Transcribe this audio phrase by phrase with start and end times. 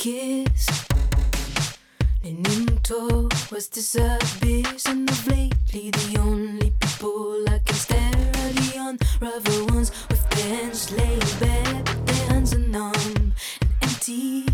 [0.00, 0.66] kiss.
[2.24, 8.70] Leaning towards this abyss, and of lately the only people I can stare are the
[8.78, 13.34] unravel ones with hands laid bare, but their hands are numb and
[13.82, 14.46] empty.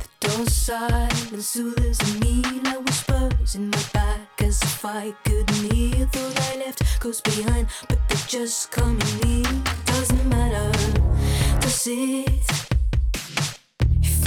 [0.00, 6.04] The door silent soothes me like whispers in my back, as if I couldn't hear.
[6.06, 9.62] Thought I left goes behind, but they're just coming near.
[9.84, 10.72] Doesn't matter,
[11.60, 12.67] does it?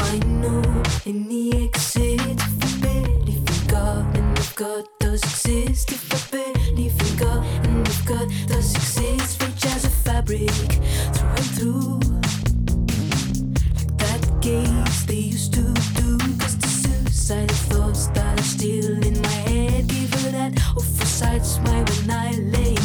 [0.04, 6.18] I know any exit, if believe in God and if God does exist, if I
[7.00, 10.50] in God and if God does exist, rich as a fabric
[11.14, 12.00] through and through.
[13.98, 15.64] That gaze they used to
[16.00, 21.46] do, cause the suicidal thoughts that are still in my head give her that oversight
[21.46, 22.80] smile when I lay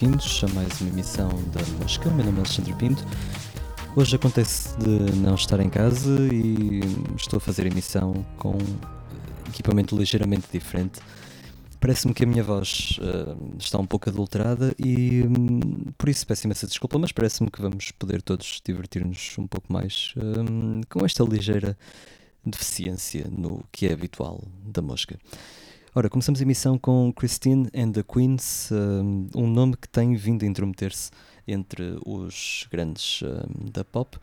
[0.00, 2.08] bem-vindos a mais uma emissão da Mosca.
[2.08, 3.04] Meu nome é Alexandre Pinto.
[3.94, 6.80] Hoje acontece de não estar em casa e
[7.18, 8.56] estou a fazer emissão com
[9.48, 11.00] equipamento ligeiramente diferente.
[11.78, 16.46] Parece-me que a minha voz eh, está um pouco adulterada e hum, por isso peço
[16.46, 21.22] imensa desculpa, mas parece-me que vamos poder todos divertir-nos um pouco mais hum, com esta
[21.24, 21.76] ligeira
[22.42, 25.18] deficiência no que é habitual da mosca.
[25.92, 28.70] Ora, começamos a emissão com Christine and the Queens,
[29.34, 31.10] um, nome que tem vindo a intrometer-se
[31.48, 33.24] entre os grandes
[33.72, 34.16] da pop.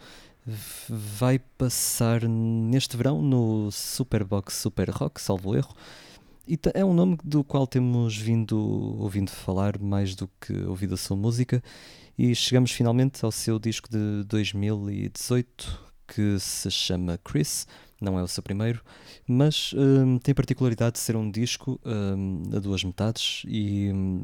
[0.87, 5.75] Vai passar neste verão no Superbox Super Rock, salvo erro.
[6.47, 8.57] E é um nome do qual temos vindo
[8.97, 11.61] ouvindo falar mais do que ouvido a sua música.
[12.17, 17.67] E chegamos finalmente ao seu disco de 2018, que se chama Chris.
[17.99, 18.81] Não é o seu primeiro,
[19.27, 24.21] mas hum, tem a particularidade de ser um disco hum, a duas metades e hum,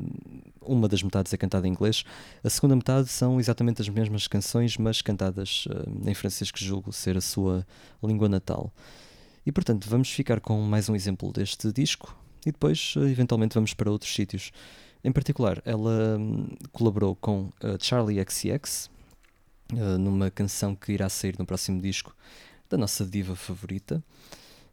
[0.61, 2.03] uma das metades é cantada em inglês.
[2.43, 6.93] A segunda metade são exatamente as mesmas canções, mas cantadas hum, em francês, que julgo
[6.93, 7.65] ser a sua
[8.03, 8.71] língua natal.
[9.43, 12.15] E portanto, vamos ficar com mais um exemplo deste disco
[12.45, 14.51] e depois, eh, eventualmente, vamos para outros sítios.
[15.03, 18.89] Em particular, ela hum, colaborou com uh, Charlie XCX
[19.73, 22.15] uh, numa canção que irá sair no próximo disco
[22.73, 24.03] da nossa diva favorita.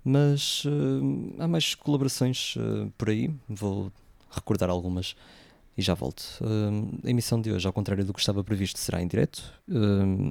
[0.02, 2.54] Mas uh, há mais colaborações
[2.96, 3.92] por aí, vou
[4.30, 5.14] recordar algumas
[5.76, 6.22] e já volto.
[7.04, 9.42] a emissão de hoje, ao contrário do que estava previsto, será em direto,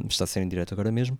[0.07, 1.17] está a ser em direto agora mesmo,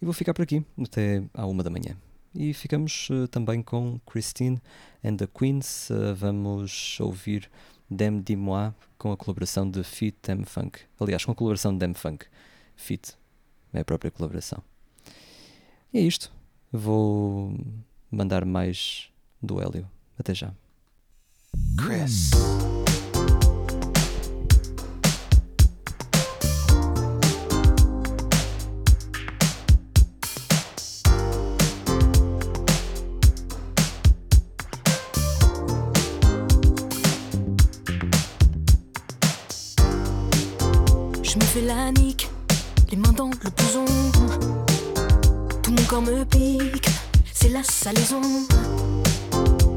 [0.00, 1.96] e vou ficar por aqui até à uma da manhã.
[2.34, 4.58] E ficamos também com Christine
[5.04, 5.90] and the Queens.
[6.16, 7.50] vamos ouvir
[7.90, 10.80] Dem Dis-moi com a colaboração de Fit Dem Funk.
[11.00, 12.26] Aliás, com a colaboração de Dem Funk.
[12.76, 13.14] Fit
[13.72, 14.62] é a própria colaboração.
[15.92, 16.30] É isto.
[16.72, 17.54] Vou
[18.10, 19.08] mandar mais
[19.42, 19.88] do Hélio.
[20.18, 20.52] Até já.
[21.76, 22.30] Chris.
[46.00, 46.88] Me pique,
[47.32, 48.20] c'est la salaison.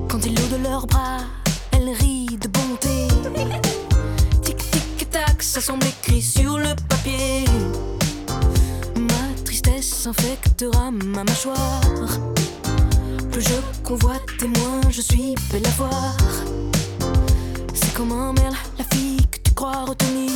[0.09, 1.19] Quand ils l'eau de leurs bras,
[1.71, 3.07] elle rit de bonté.
[4.43, 7.45] Tic tic tac, ça semble écrit sur le papier.
[8.95, 11.81] Ma tristesse infectera ma mâchoire.
[13.31, 16.17] Plus je convoite et moins je suis belle à voir.
[17.73, 20.31] C'est comme un merle, la fille que tu crois retenir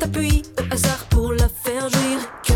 [0.00, 2.47] t'appuies au hasard pour la faire jouir.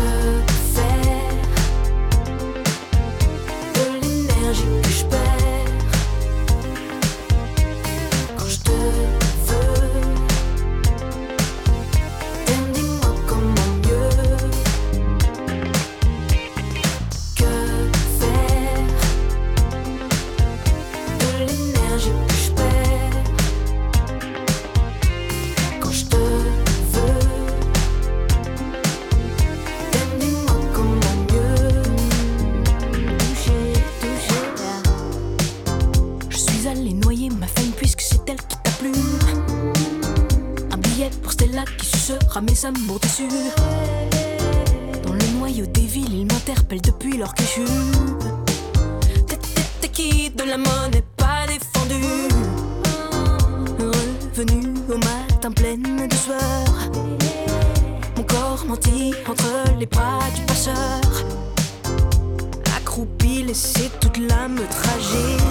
[42.63, 42.71] Dans
[45.11, 47.43] le noyau des villes, ils m'interpellent depuis leur que
[49.81, 52.29] T'es qui de la monnaie pas défendu
[54.33, 56.89] Revenu au matin pleine de sueur.
[58.15, 61.01] Mon corps menti entre les bras du passeur.
[62.77, 65.42] Accroupi, laissé toute l'âme tragique.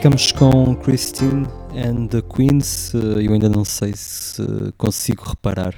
[0.00, 2.94] Ficamos com Christine and the Queens.
[2.94, 4.42] Eh, eu ainda não sei se
[4.78, 5.74] consigo reparar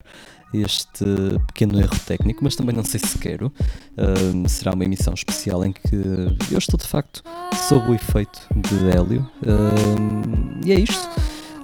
[0.54, 1.04] este
[1.48, 3.52] pequeno erro técnico, mas também não sei se quero.
[3.98, 5.96] Uh, será uma emissão especial em que
[6.52, 7.24] eu estou de facto
[7.68, 9.28] sob o efeito de Hélio.
[9.42, 11.10] Uh, e é isto.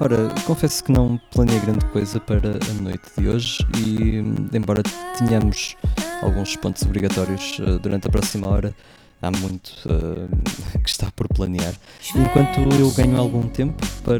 [0.01, 4.17] Ora, confesso que não planeei grande coisa para a noite de hoje e,
[4.53, 4.83] embora
[5.17, 5.77] tenhamos
[6.23, 8.75] alguns pontos obrigatórios uh, durante a próxima hora,
[9.23, 10.29] há muito uh,
[10.83, 11.75] que está por planear.
[12.15, 14.19] Enquanto eu ganho algum tempo para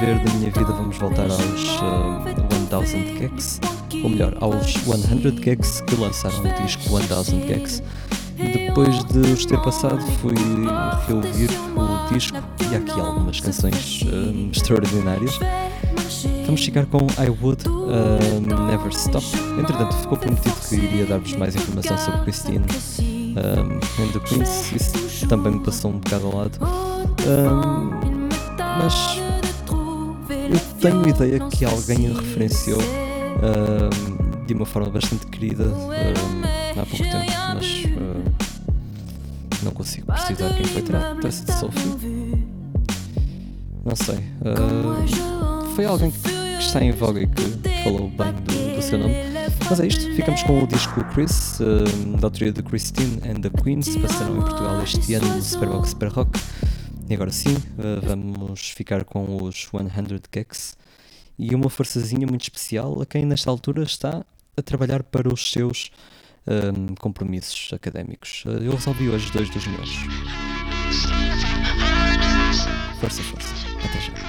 [0.00, 3.60] ver da minha vida, vamos voltar aos uh, eh, 1000 Gags,
[4.02, 7.82] ou melhor, aos 100 Gags que lançaram o disco 1000 Gags.
[8.36, 10.34] Depois de os ter passado, fui
[11.06, 12.38] reouvir o disco
[12.70, 15.38] e há aqui algumas canções uh, extraordinárias.
[16.46, 19.26] Vamos ficar com I Would uh, Never Stop.
[19.58, 22.64] Entretanto, ficou prometido que iria dar-vos mais informação sobre Christine
[23.30, 26.58] um, and Queens, isso também me passou um bocado ao lado.
[27.26, 27.90] Um,
[28.78, 29.20] mas
[30.28, 35.64] eu tenho ideia que alguém a referenciou um, de uma forma bastante querida
[36.72, 37.84] há pouco tempo, mas
[39.62, 42.46] não consigo precisar quem foi tratar-se de Sophie.
[43.84, 44.18] Não sei.
[45.74, 47.42] Foi alguém que está em voga e que
[47.82, 49.14] falou bem do, do, seu nome.
[49.70, 53.50] Mas é isto, ficamos com o disco Chris, uh, da autoria de Christine and the
[53.62, 56.40] Queens, passaram em Portugal este ano no Superbox Super Rock.
[57.08, 59.88] E agora sim, uh, vamos ficar com os 100
[60.34, 60.76] Gex
[61.38, 65.92] e uma forçazinha muito especial a quem nesta altura está a trabalhar para os seus
[66.48, 68.42] um, compromissos académicos.
[68.46, 69.90] Eu resolvi hoje dois dos meus.
[73.00, 73.54] Força, força.
[73.84, 74.19] Até já.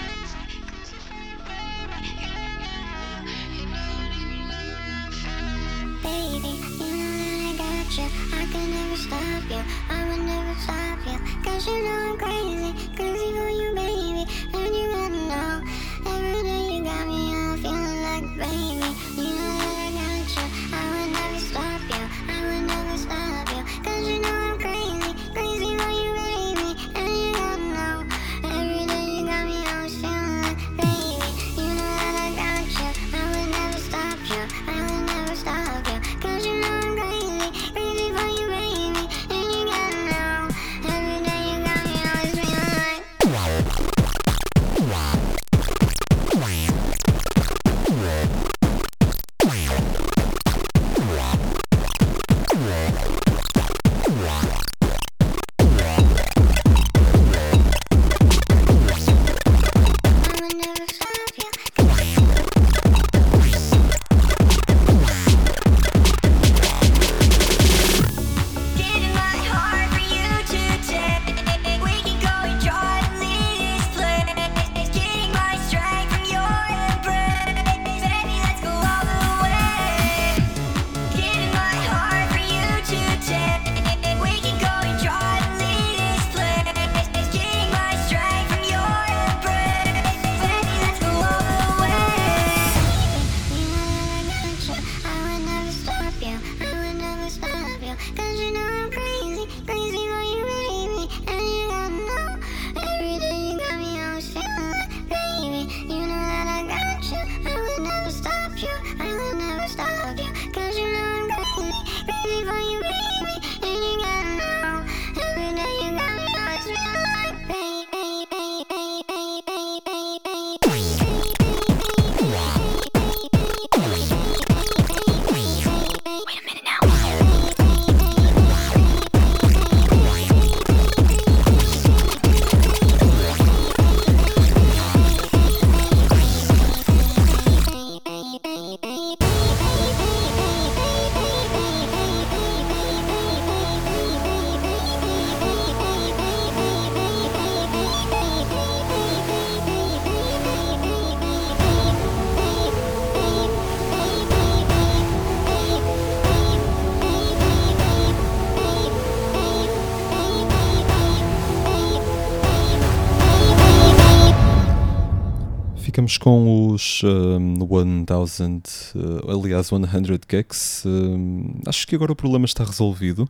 [167.71, 168.61] 1000,
[168.95, 169.81] uh, aliás 100
[170.29, 170.83] Gex.
[170.85, 173.29] Um, acho que agora o problema está resolvido,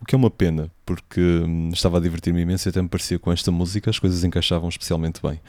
[0.00, 3.18] o que é uma pena, porque hum, estava a divertir-me imenso e até me parecia
[3.18, 5.40] com esta música as coisas encaixavam especialmente bem.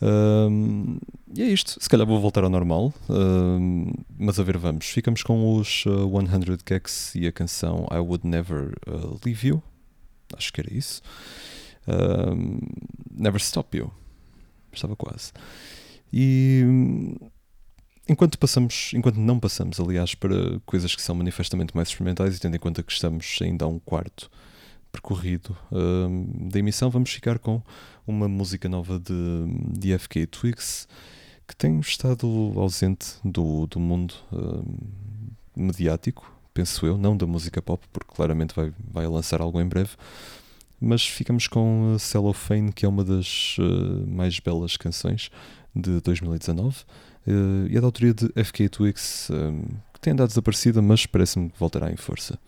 [0.00, 0.98] Um,
[1.32, 4.86] e é isto, se calhar vou voltar ao normal, um, mas a ver, vamos.
[4.86, 8.72] Ficamos com os uh, 100 Gex e a canção I Would Never
[9.24, 9.62] Leave You,
[10.36, 11.02] acho que era isso.
[11.86, 12.58] Um,
[13.10, 13.92] Never Stop You,
[14.72, 15.32] estava quase.
[16.12, 17.14] E hum,
[18.12, 22.54] enquanto passamos, enquanto não passamos, aliás, para coisas que são manifestamente mais experimentais, e tendo
[22.54, 24.30] em conta que estamos ainda a um quarto
[24.92, 27.62] percorrido hum, da emissão, vamos ficar com
[28.06, 29.14] uma música nova de,
[29.78, 30.86] de FK Twigs
[31.48, 32.26] que tem estado
[32.56, 34.62] ausente do, do mundo hum,
[35.56, 39.90] mediático, penso eu, não da música pop, porque claramente vai, vai lançar algo em breve.
[40.80, 45.30] Mas ficamos com uh, Cellophane, que é uma das uh, mais belas canções
[45.74, 46.84] de 2019 uh,
[47.26, 49.62] e é da autoria de FK Twigs, um,
[49.92, 52.38] que tem andado desaparecida, mas parece-me que voltará em força.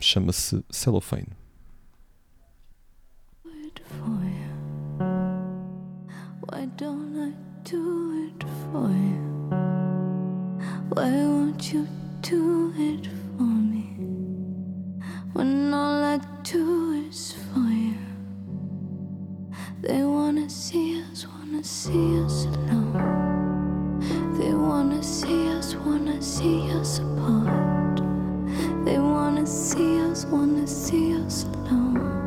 [0.00, 1.28] Chama-se Cellophane.
[3.64, 4.54] it for you?
[6.48, 7.32] Why don't I
[7.64, 9.24] do it for you?
[10.90, 11.86] Why won't you
[12.22, 13.06] do it
[13.36, 13.86] for me?
[15.32, 15.98] When all
[16.42, 17.98] tourists for you.
[19.82, 23.27] They wanna see us, wanna see us alone.
[24.48, 28.00] They wanna see us, wanna see us apart.
[28.86, 32.17] They wanna see us, wanna see us alone.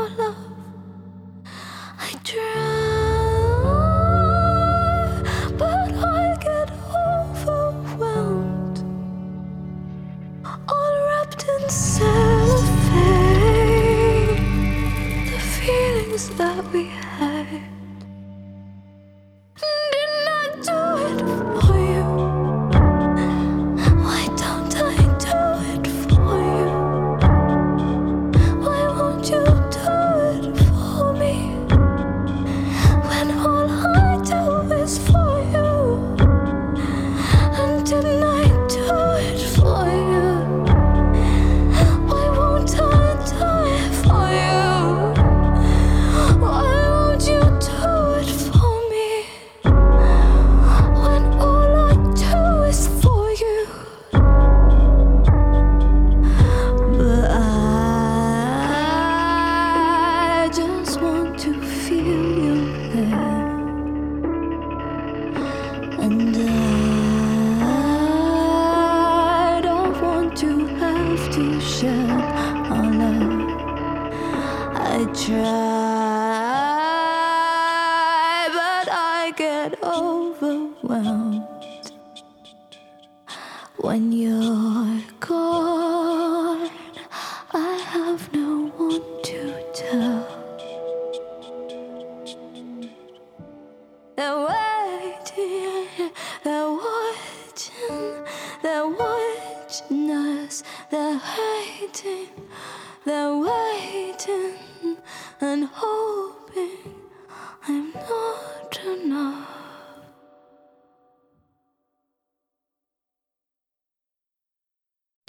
[0.00, 0.36] your love.
[1.98, 2.59] I dream.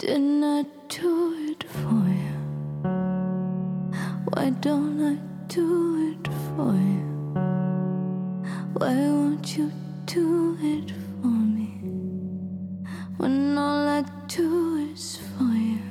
[0.01, 2.37] Didn't I do it for you?
[4.33, 7.05] Why don't I do it for you?
[8.73, 9.71] Why won't you
[10.07, 11.69] do it for me?
[13.17, 15.83] When all I do is for you.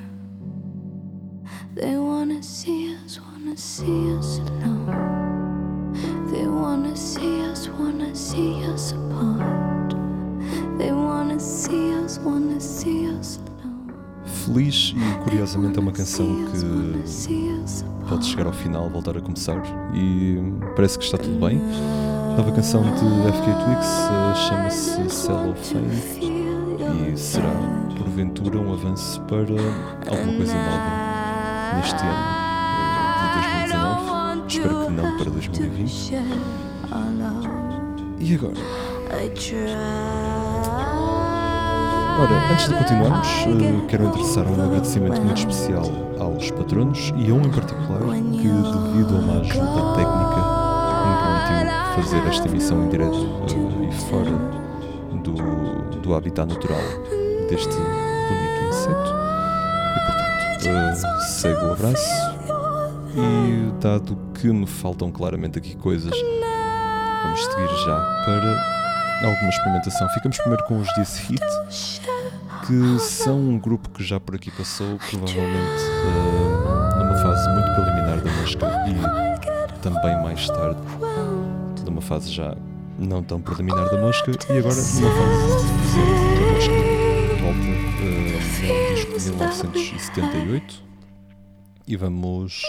[1.77, 5.93] They wanna see us, wanna see us alone.
[6.33, 9.95] They wanna see us, wanna see us apart.
[10.79, 13.50] They wanna see us, wanna see us alone.
[14.53, 16.59] Feliz e curiosamente é uma canção que
[18.09, 19.63] pode chegar ao final, voltar a começar
[19.95, 20.43] e
[20.75, 21.63] parece que está tudo bem.
[22.37, 25.95] Nova canção de FK Twigs eh, chama-se Cellophane
[27.13, 27.53] e será
[27.97, 32.25] porventura um avanço para alguma coisa nova neste ano
[32.75, 33.35] eh, de
[33.69, 34.49] 2019.
[34.49, 36.13] Espero que não para 2020.
[38.19, 38.55] E agora?
[42.19, 45.85] Ora, antes de continuarmos, eh, quero endereçar um agradecimento muito especial
[46.19, 50.41] aos patronos e a um em particular que, devido a uma ajuda técnica,
[51.07, 54.31] me permitiu fazer esta emissão em direto eh, e fora
[55.23, 56.81] do, do habitat natural
[57.49, 59.15] deste bonito inseto.
[59.97, 62.41] E portanto, eh, segue o abraço
[63.17, 66.15] e dado que me faltam claramente aqui coisas,
[67.23, 68.80] vamos seguir já para
[69.27, 70.09] alguma experimentação.
[70.11, 71.43] Ficamos primeiro com os This Hit,
[72.67, 78.21] que são um grupo que já por aqui passou, provavelmente eh, numa fase muito preliminar
[78.21, 80.81] da música e também mais tarde,
[81.85, 82.57] numa fase já
[82.99, 86.75] não tão preliminar da música e agora numa fase recente da música.
[87.43, 87.67] Volta
[88.03, 90.83] eh, ao disco de 1978
[91.89, 92.63] e vamos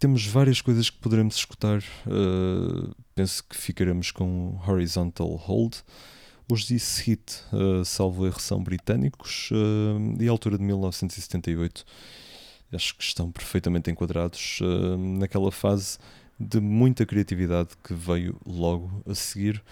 [0.00, 1.82] temos várias coisas que poderemos escutar.
[2.06, 5.76] Uh, penso que ficaremos com Horizontal Hold.
[6.50, 11.84] Os This Hit, uh, salvo erro, são britânicos uh, e à altura de 1978.
[12.72, 15.98] Acho que estão perfeitamente enquadrados uh, naquela fase
[16.38, 19.62] de muita criatividade que veio logo a seguir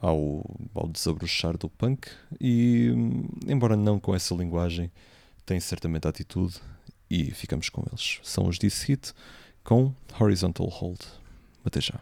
[0.00, 0.42] ao,
[0.74, 2.08] ao desabrochar do punk.
[2.40, 2.88] E,
[3.46, 4.90] embora não com essa linguagem,
[5.44, 6.54] tem certamente atitude
[7.10, 8.20] e ficamos com eles.
[8.22, 9.12] São os This Hit
[9.66, 11.00] com Horizontal Hold.
[11.64, 12.00] Até já.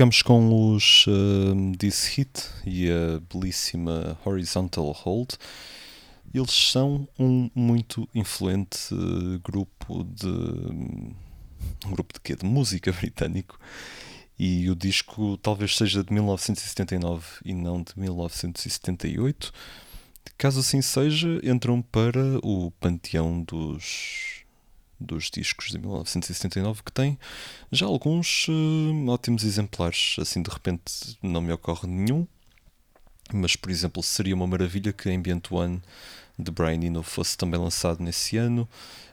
[0.00, 5.32] Ficamos com os uh, This Hit e a belíssima Horizontal Hold.
[6.32, 10.26] Eles são um muito influente uh, grupo de.
[10.26, 12.34] Um grupo de quê?
[12.34, 13.60] De música britânico.
[14.38, 19.52] E o disco talvez seja de 1979 e não de 1978.
[20.38, 24.29] Caso assim seja, entram para o panteão dos
[25.00, 27.18] dos discos de 1979 que tem
[27.72, 30.16] já alguns uh, ótimos exemplares.
[30.18, 32.26] Assim de repente não me ocorre nenhum,
[33.32, 35.80] mas por exemplo seria uma maravilha que Ambient One
[36.38, 38.68] de Brian Eno fosse também lançado nesse ano,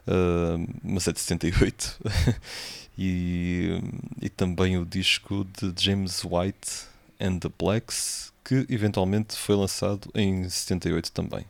[0.07, 1.99] uh, mas é de 78.
[2.97, 3.81] e,
[4.21, 6.85] e também o disco de James White
[7.19, 11.45] and the Blacks, que eventualmente foi lançado em 78 também.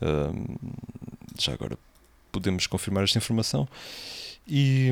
[0.00, 0.58] Uh,
[1.38, 1.78] já agora
[2.32, 3.68] podemos confirmar esta informação.
[4.46, 4.90] E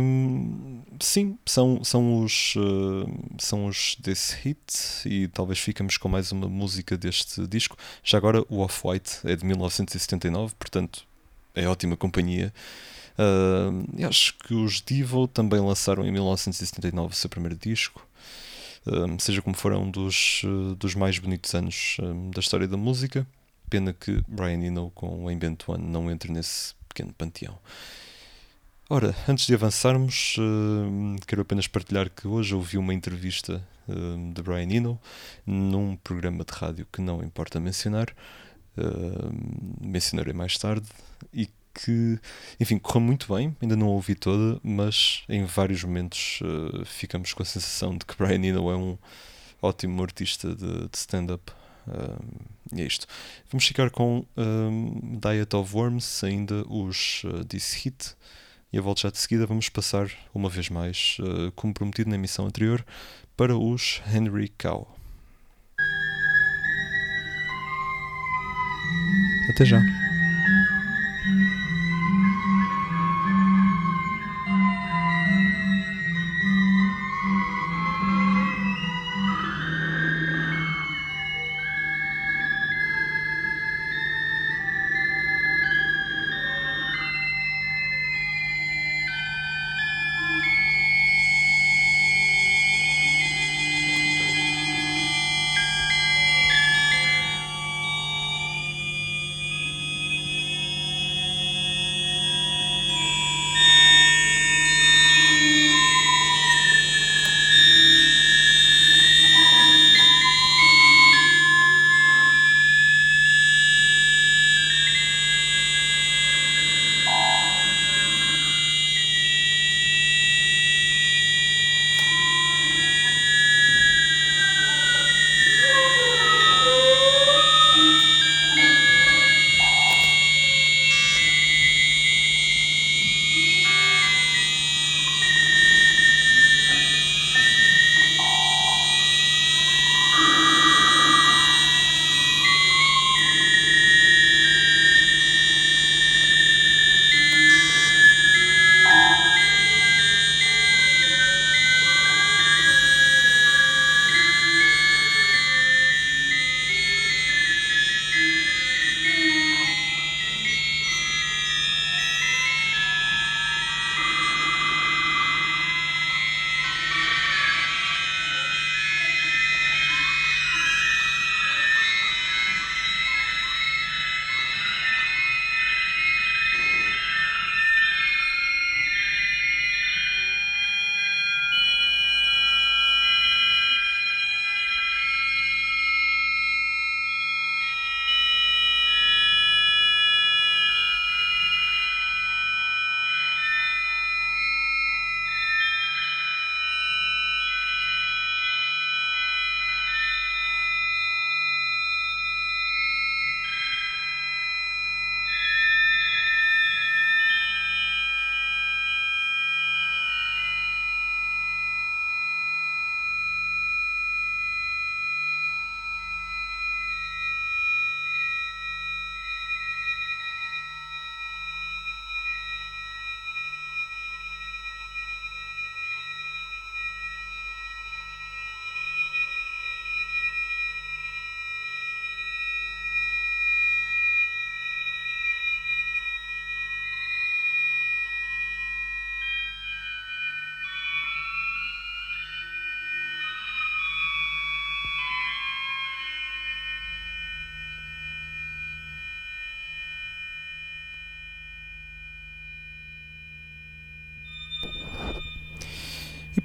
[1.00, 4.59] sim, são, são, os, uh, são os desse hit
[5.05, 7.76] e talvez ficamos com mais uma música deste disco.
[8.05, 11.05] Já agora o Off-White é de 1979, portanto
[11.55, 12.53] é ótima companhia.
[13.18, 18.07] Uh, acho que os Divo também lançaram em 1979 o seu primeiro disco.
[18.87, 20.42] Uh, seja como for, é um dos,
[20.79, 21.96] dos mais bonitos anos
[22.33, 23.26] da história da música.
[23.68, 27.59] Pena que Brian Eno com o Ambient One não entre nesse pequeno panteão.
[28.89, 34.43] Ora, antes de avançarmos, uh, quero apenas partilhar que hoje ouvi uma entrevista uh, de
[34.43, 35.01] Brian Eno
[35.47, 38.09] num programa de rádio que não importa mencionar,
[38.77, 39.33] uh,
[39.81, 40.87] mencionarei mais tarde,
[41.33, 42.19] e que,
[42.59, 46.41] enfim, correu muito bem, ainda não a ouvi toda, mas em vários momentos
[46.85, 48.99] ficamos com a sensação de que Brian Eno é um
[49.63, 51.53] ótimo artista de, de stand-up
[52.73, 53.07] e é isto.
[53.51, 58.14] Vamos ficar com um, Diet of Worms, ainda os uh, This Hit.
[58.73, 62.16] E a volta já de seguida vamos passar, uma vez mais, uh, como prometido na
[62.16, 62.85] emissão anterior,
[63.37, 64.97] para os Henry Cow.
[69.51, 70.00] Até já.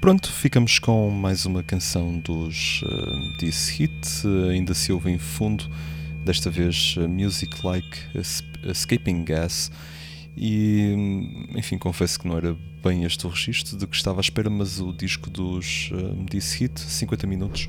[0.06, 3.92] Pronto, ficamos com mais uma canção dos uh, This Hit,
[4.24, 5.68] uh, ainda se ouve em fundo,
[6.24, 7.98] desta vez uh, Music Like
[8.62, 9.68] Escaping Gas.
[10.36, 14.48] E enfim, confesso que não era bem este o registro de que estava à espera,
[14.48, 17.68] mas o disco dos uh, This Hit, 50 minutos,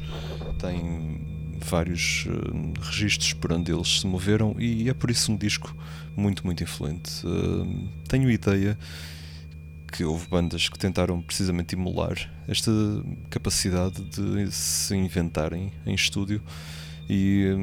[0.59, 1.19] tem
[1.65, 5.75] vários uh, registros por onde eles se moveram e é por isso um disco
[6.15, 7.25] muito, muito influente.
[7.25, 8.77] Uh, tenho ideia
[9.91, 12.15] que houve bandas que tentaram precisamente emular
[12.47, 12.71] esta
[13.29, 16.41] capacidade de se inventarem em estúdio
[17.09, 17.55] e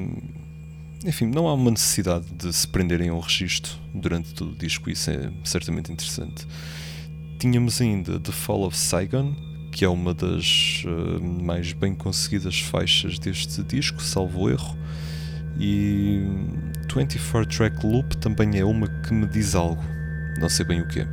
[1.05, 4.89] enfim, não há uma necessidade de se prenderem a um registro durante todo o disco,
[4.89, 6.47] isso é certamente interessante.
[7.39, 9.35] Tínhamos ainda The Fall of Saigon,
[9.71, 14.79] que é uma das uh, mais bem conseguidas faixas deste disco, salvo erro,
[15.59, 16.23] e
[16.95, 19.83] 24 Track Loop também é uma que me diz algo,
[20.39, 21.09] não sei bem o que é.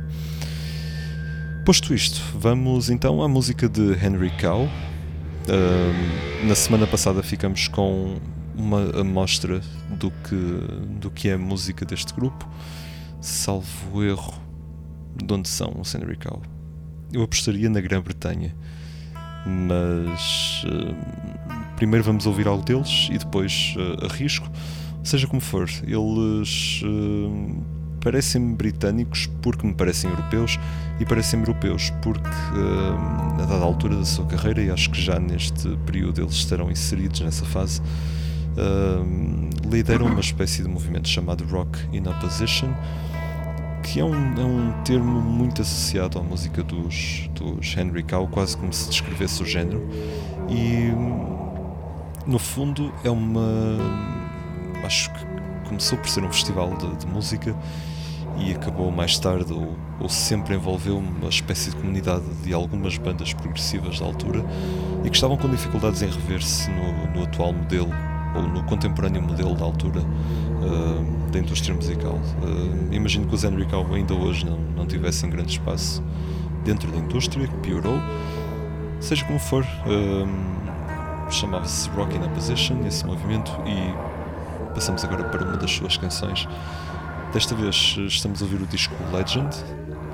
[1.64, 4.64] Posto isto, vamos então à música de Henry Cow.
[4.64, 8.16] Uh, na semana passada ficamos com
[8.56, 12.48] uma amostra do que, do que é a música deste grupo,
[13.20, 14.34] salvo erro
[15.24, 16.42] de onde são os Henry Cow.
[17.12, 18.56] Eu apostaria na Grã-Bretanha,
[19.46, 24.50] mas uh, primeiro vamos ouvir algo deles e depois uh, arrisco.
[25.04, 26.82] Seja como for, eles
[28.02, 30.58] uh, parecem britânicos porque me parecem europeus
[31.00, 35.18] e parecem europeus porque uh, a dada altura da sua carreira e acho que já
[35.18, 41.78] neste período eles estarão inseridos nessa fase uh, lideram uma espécie de movimento chamado Rock
[41.92, 42.74] in Opposition
[43.82, 48.56] que é um, é um termo muito associado à música dos, dos Henry Cow, quase
[48.56, 49.88] como se descrevesse o género
[50.48, 50.92] e
[52.26, 53.78] no fundo é uma
[54.84, 55.32] acho que
[55.68, 57.56] começou por ser um festival de, de música
[58.38, 63.32] e acabou mais tarde ou, ou, sempre envolveu uma espécie de comunidade de algumas bandas
[63.32, 64.44] progressivas da altura
[65.04, 67.90] e que estavam com dificuldades em rever-se no, no, atual modelo
[68.34, 72.14] ou no contemporâneo modelo da altura uh, da indústria musical.
[72.14, 76.02] Uh, imagino que os Henry Cow ainda hoje não, não tivessem grande espaço
[76.64, 77.98] dentro da indústria, que piorou.
[79.00, 85.56] Seja como for, uh, chamava-se Rock in Opposition, esse movimento, e passamos agora para uma
[85.56, 86.48] das suas canções.
[87.32, 89.56] Desta vez estamos a ouvir o disco Legend,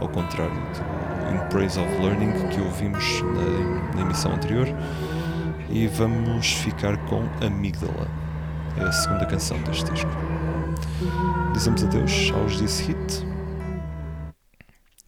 [0.01, 4.69] ao contrário do In Praise of Learning que ouvimos na, na emissão anterior,
[5.69, 8.07] e vamos ficar com Amígdala,
[8.77, 10.09] é a segunda canção deste disco.
[11.53, 13.27] Dizemos adeus aos This Hit,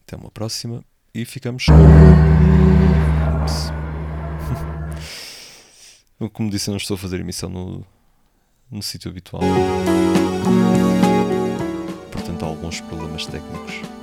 [0.05, 0.83] até uma próxima,
[1.15, 1.73] e ficamos com.
[6.33, 7.85] Como disse, eu não estou a fazer emissão no,
[8.69, 9.41] no sítio habitual
[12.43, 14.00] há alguns problemas técnicos.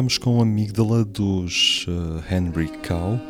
[0.00, 3.20] Ficamos com amígdala dos eh, Henry Cow,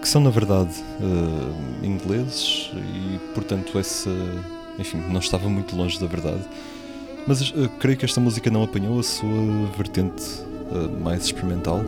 [0.00, 0.70] que são na verdade
[1.00, 4.08] eh, ingleses e portanto essa,
[4.78, 6.44] enfim, não estava muito longe da verdade.
[7.26, 10.22] Mas eh, creio que esta música não apanhou a sua vertente
[11.00, 11.82] mais experimental,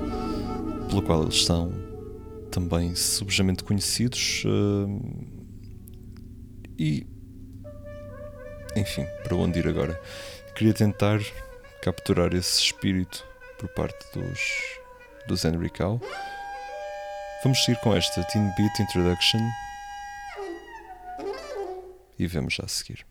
[0.89, 1.73] pelo qual eles são
[2.51, 4.43] também subjamente conhecidos.
[6.77, 7.07] e
[8.75, 10.01] enfim, para onde ir agora?
[10.57, 11.21] Queria tentar
[11.81, 13.25] capturar esse espírito
[13.59, 14.41] por parte dos,
[15.27, 16.01] dos Henry Cow.
[17.43, 19.41] Vamos seguir com esta Teen Beat Introduction
[22.19, 23.05] e vemos já a seguir.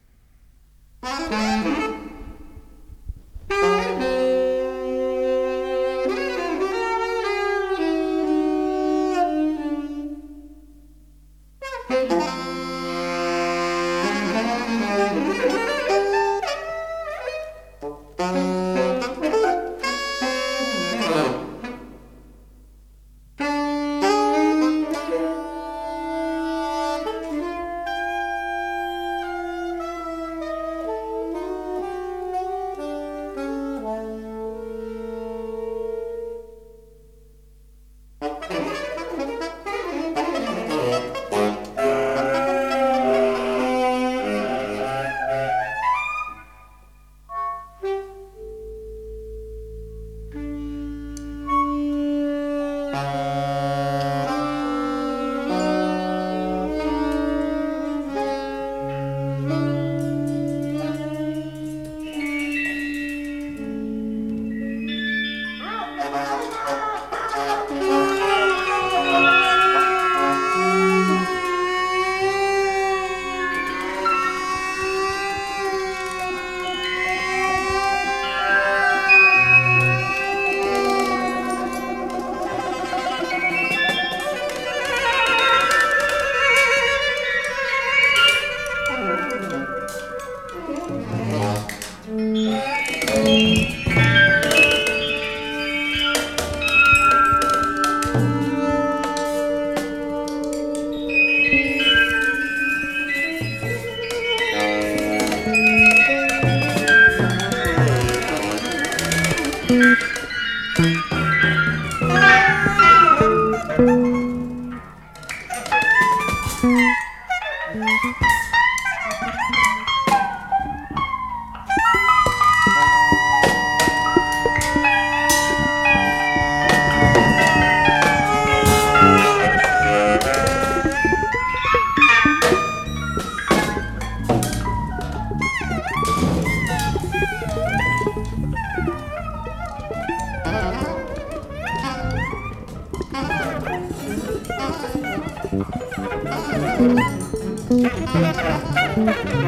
[146.84, 148.60] Ha ha ha
[148.96, 149.43] ha ha!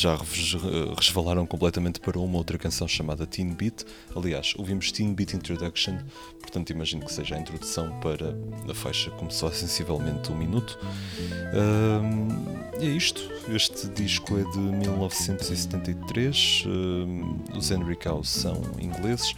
[0.00, 3.84] Já eh, resvalaram completamente para uma outra canção chamada Teen Beat.
[4.14, 5.98] Aliás, ouvimos Teen Beat Introduction,
[6.40, 8.36] portanto imagino que seja a introdução para
[8.68, 10.78] a faixa começou sensivelmente um minuto.
[12.80, 13.28] E é isto.
[13.48, 16.64] Este disco é de 1973.
[16.66, 19.34] ahm, os Henry Cow são ingleses.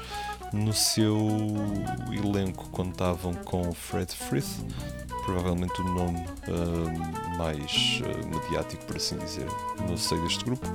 [0.52, 1.28] No seu
[2.12, 4.48] elenco contavam com Fred Frith,
[5.24, 9.46] provavelmente o nome ahm, mais ah, mediático, por assim dizer,
[9.88, 10.66] no seio deste grupo.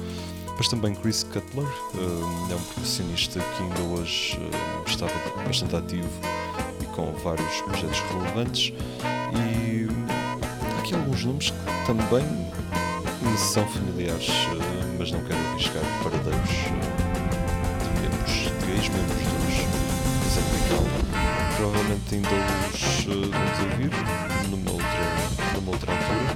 [0.57, 4.39] Mas também Chris Cutler, ahm, é um profissionista que ainda hoje
[4.87, 5.13] estava
[5.45, 6.09] bastante ativo
[6.81, 8.73] e com vários projetos relevantes.
[9.33, 9.87] E
[10.75, 12.23] há aqui alguns nomes que também
[13.21, 14.29] me são familiares,
[14.97, 16.49] mas não quero arriscar paradeiros
[17.81, 18.33] de membros,
[18.63, 19.25] de ex-membros
[20.23, 20.83] dos, Anglicão.
[21.57, 22.29] Provavelmente ainda
[22.73, 24.34] os vamos ouvir
[25.65, 26.35] numa outra altura.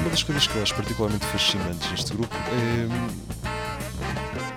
[0.00, 2.34] Uma das coisas que eu acho particularmente fascinantes neste grupo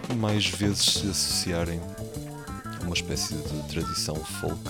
[0.10, 1.82] é mais vezes se associarem
[2.80, 4.62] a uma espécie de tradição folk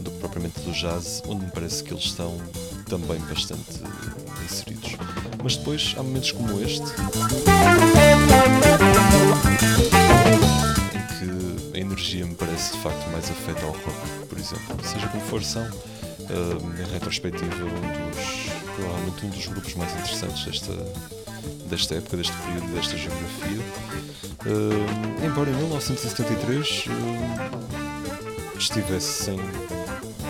[0.00, 2.40] do que propriamente do jazz, onde me parece que eles estão
[2.88, 3.82] também bastante
[4.42, 4.96] inseridos.
[5.42, 6.86] Mas depois há momentos como este
[10.94, 14.78] em que a energia me parece de facto mais afeta ao rock, por exemplo.
[14.82, 15.68] Seja como for, são
[16.32, 20.72] em retrospectiva um dos, provavelmente um dos grupos mais interessantes desta,
[21.68, 23.60] desta época, deste período, desta geografia.
[24.46, 29.36] Eh, embora em 1973 eh, estivessem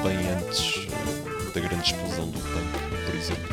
[0.03, 3.49] bem antes eh, da grande explosão do punk, por exemplo,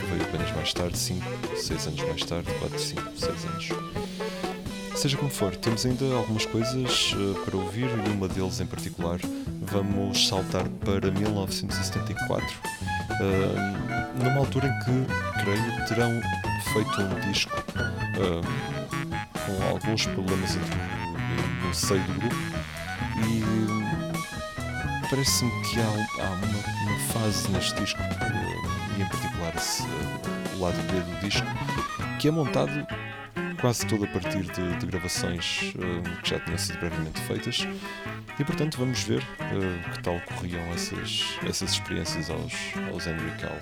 [0.00, 1.24] que veio apenas mais tarde, 5,
[1.56, 3.68] 6 anos mais tarde, 4, 5, 6 anos.
[4.96, 7.14] Seja como for, temos ainda algumas coisas
[7.44, 9.20] para ouvir e uma deles em particular.
[9.70, 12.46] Vamos saltar para 1974,
[13.20, 16.20] eh, numa altura em que, creio, terão
[16.72, 17.52] feito um disco
[18.16, 18.40] eh,
[19.46, 20.56] com alguns problemas
[21.62, 22.36] no seio do grupo
[23.18, 23.42] e
[25.08, 29.82] parece-me que há, há uma, uma fase neste disco, eh, e em particular esse,
[30.56, 31.46] o lado B do disco,
[32.18, 32.86] que é montado
[33.60, 37.66] quase todo a partir de, de gravações eh, que já tinham sido previamente feitas.
[38.38, 42.52] E portanto vamos ver eh, que tal corriam essas, essas experiências aos,
[42.92, 43.56] aos Henry Cow.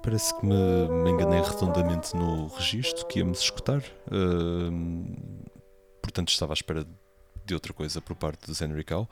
[0.04, 0.54] Parece que me,
[1.02, 3.82] me enganei redondamente no registro que íamos escutar.
[4.12, 5.14] Ahm,
[6.02, 6.86] portanto, estava à espera
[7.46, 9.08] de outra coisa por parte dos Henry Cow.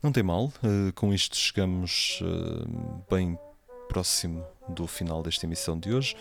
[0.00, 3.36] Não tem mal, ah, com isto chegamos ah, bem
[3.88, 6.14] próximo do final desta emissão de hoje.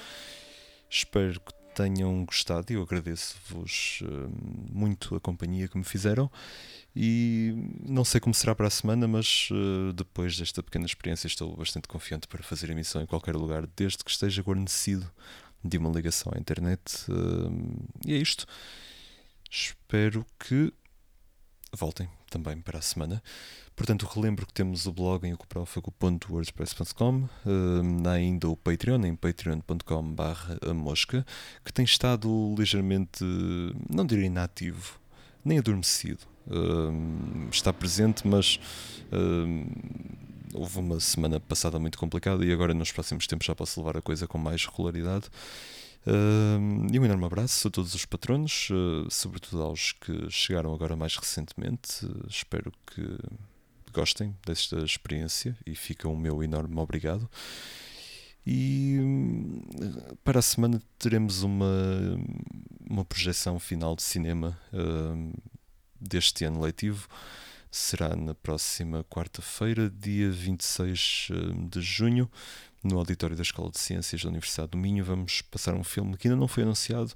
[0.90, 4.30] Espero que tenham gostado e eu agradeço-vos ah,
[4.70, 6.30] muito a companhia que me fizeram.
[6.96, 7.54] E
[7.88, 11.88] não sei como será para a semana, mas eh, depois desta pequena experiência estou bastante
[11.88, 15.10] confiante para fazer emissão em qualquer lugar, desde que esteja guarnecido
[15.64, 16.82] de uma ligação à internet.
[17.10, 18.46] eh, e é isto.
[19.50, 20.74] Espero que
[21.76, 23.22] voltem também para a semana.
[23.76, 27.30] Portanto, relembro que temos o blog em ocuprofago.wordpress.com,
[28.06, 31.26] há ainda o Patreon em patreon.com.br mosca,
[31.64, 33.24] que tem estado ligeiramente,
[33.90, 35.00] não direi inativo,
[35.46, 36.28] nem adormecido.
[36.52, 38.60] Hum, está presente, mas
[39.14, 39.66] hum,
[40.54, 44.02] houve uma semana passada muito complicada e agora nos próximos tempos já posso levar a
[44.02, 45.28] coisa com mais regularidade.
[46.08, 50.96] Hum, e um enorme abraço a todos os patronos, eh, sobretudo aos que chegaram agora
[50.96, 52.06] mais recentemente.
[52.06, 53.18] Eh, espero que
[53.92, 57.30] gostem desta experiência e fica o meu enorme obrigado.
[58.46, 59.62] E hum,
[60.24, 61.68] para a semana teremos uma,
[62.90, 65.34] uma projeção final de cinema hum,
[66.00, 67.08] deste ano letivo.
[67.72, 72.32] Será na próxima quarta-feira, dia 26 hum, de junho,
[72.84, 75.04] no auditório da Escola de Ciências da Universidade do Minho.
[75.04, 77.14] Vamos passar um filme que ainda não foi anunciado,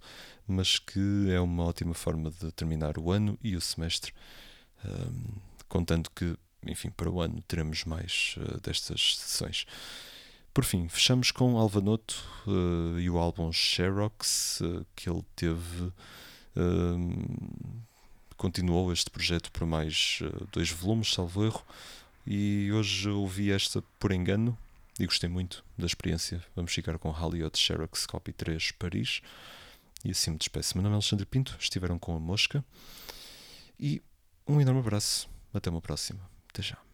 [0.48, 4.14] mas que é uma ótima forma de terminar o ano e o semestre,
[4.86, 5.36] hum,
[5.70, 6.36] contando que,
[6.68, 9.66] enfim, para o ano teremos mais uh, destas sessões.
[10.54, 15.92] Por fim, fechamos com Alvanoto uh, e o álbum Xerox, uh, que ele teve.
[18.38, 20.20] continuou este projeto por mais
[20.52, 21.64] dois volumes, salvo erro,
[22.28, 24.56] e hoje ouvi esta por engano
[25.00, 26.44] e gostei muito da experiência.
[26.56, 29.22] Vamos ficar com Halliot Xerox Copy 3 Paris.
[30.06, 30.76] E assim me despeço.
[30.76, 32.64] Meu nome é Alexandre Pinto, estiveram com a Mosca.
[33.80, 34.02] E
[34.48, 35.30] um enorme abraço.
[35.54, 36.20] Até uma próxima.
[36.50, 36.93] Até já.